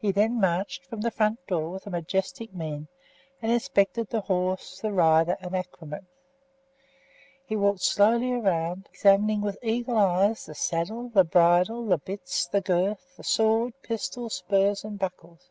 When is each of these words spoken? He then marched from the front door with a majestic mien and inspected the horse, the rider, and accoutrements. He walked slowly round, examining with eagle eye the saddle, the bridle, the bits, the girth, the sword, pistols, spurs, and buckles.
He 0.00 0.10
then 0.10 0.40
marched 0.40 0.84
from 0.84 1.02
the 1.02 1.12
front 1.12 1.46
door 1.46 1.70
with 1.70 1.86
a 1.86 1.90
majestic 1.90 2.52
mien 2.52 2.88
and 3.40 3.52
inspected 3.52 4.08
the 4.08 4.22
horse, 4.22 4.80
the 4.80 4.90
rider, 4.92 5.36
and 5.38 5.54
accoutrements. 5.54 6.10
He 7.46 7.54
walked 7.54 7.82
slowly 7.82 8.32
round, 8.32 8.88
examining 8.92 9.42
with 9.42 9.60
eagle 9.62 9.96
eye 9.96 10.26
the 10.44 10.56
saddle, 10.56 11.08
the 11.08 11.22
bridle, 11.22 11.86
the 11.86 11.98
bits, 11.98 12.46
the 12.48 12.62
girth, 12.62 13.14
the 13.16 13.22
sword, 13.22 13.74
pistols, 13.82 14.34
spurs, 14.34 14.82
and 14.82 14.98
buckles. 14.98 15.50